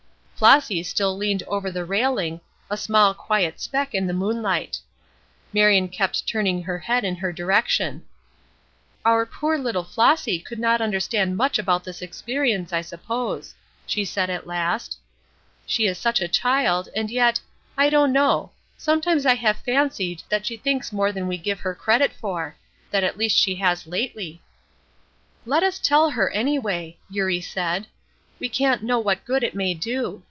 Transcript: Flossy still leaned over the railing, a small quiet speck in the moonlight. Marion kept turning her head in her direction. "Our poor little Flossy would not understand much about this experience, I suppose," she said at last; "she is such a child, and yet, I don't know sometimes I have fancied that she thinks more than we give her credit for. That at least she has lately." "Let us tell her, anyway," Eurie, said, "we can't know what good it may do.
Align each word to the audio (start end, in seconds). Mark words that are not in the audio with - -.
Flossy 0.41 0.81
still 0.81 1.15
leaned 1.15 1.43
over 1.45 1.69
the 1.69 1.85
railing, 1.85 2.41
a 2.67 2.75
small 2.75 3.13
quiet 3.13 3.61
speck 3.61 3.93
in 3.93 4.07
the 4.07 4.11
moonlight. 4.13 4.79
Marion 5.53 5.87
kept 5.87 6.25
turning 6.27 6.63
her 6.63 6.79
head 6.79 7.03
in 7.03 7.17
her 7.17 7.31
direction. 7.31 8.01
"Our 9.05 9.27
poor 9.27 9.59
little 9.59 9.83
Flossy 9.83 10.43
would 10.49 10.57
not 10.57 10.81
understand 10.81 11.37
much 11.37 11.59
about 11.59 11.83
this 11.83 12.01
experience, 12.01 12.73
I 12.73 12.81
suppose," 12.81 13.53
she 13.85 14.03
said 14.03 14.31
at 14.31 14.47
last; 14.47 14.97
"she 15.67 15.85
is 15.85 15.99
such 15.99 16.19
a 16.19 16.27
child, 16.27 16.89
and 16.95 17.11
yet, 17.11 17.39
I 17.77 17.91
don't 17.91 18.11
know 18.11 18.49
sometimes 18.79 19.27
I 19.27 19.35
have 19.35 19.57
fancied 19.57 20.23
that 20.29 20.47
she 20.47 20.57
thinks 20.57 20.91
more 20.91 21.11
than 21.11 21.27
we 21.27 21.37
give 21.37 21.59
her 21.59 21.75
credit 21.75 22.13
for. 22.13 22.55
That 22.89 23.03
at 23.03 23.15
least 23.15 23.37
she 23.37 23.53
has 23.57 23.85
lately." 23.85 24.41
"Let 25.45 25.61
us 25.61 25.77
tell 25.77 26.09
her, 26.09 26.31
anyway," 26.31 26.97
Eurie, 27.11 27.41
said, 27.41 27.85
"we 28.39 28.49
can't 28.49 28.81
know 28.81 28.97
what 28.97 29.23
good 29.23 29.43
it 29.43 29.53
may 29.53 29.75
do. 29.75 30.19